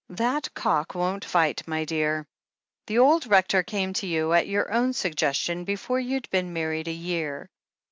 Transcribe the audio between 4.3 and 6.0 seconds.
at your own suggestion, before